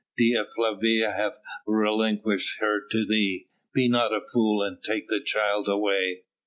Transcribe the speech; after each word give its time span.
Dea 0.17 0.41
Flavia 0.55 1.11
hath 1.11 1.37
relinquished 1.67 2.57
her 2.59 2.79
to 2.89 3.05
thee. 3.05 3.49
Be 3.71 3.87
not 3.87 4.11
a 4.11 4.25
fool 4.33 4.63
and 4.63 4.81
take 4.81 5.05
the 5.09 5.21
child 5.23 5.67
away!" 5.69 6.23